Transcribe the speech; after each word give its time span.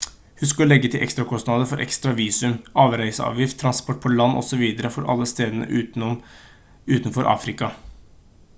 husk 0.41 0.61
å 0.63 0.65
legge 0.67 0.89
til 0.93 1.01
ekstrakostnader 1.07 1.67
for 1.71 1.83
ekstra 1.85 2.13
visum 2.19 2.55
avreiseavgift 2.85 3.59
transport 3.65 4.01
på 4.07 4.13
land 4.15 4.41
osv 4.41 4.65
for 4.97 5.13
alle 5.15 5.29
stedene 5.33 6.17
utenfor 6.97 7.33
afrika 7.37 7.71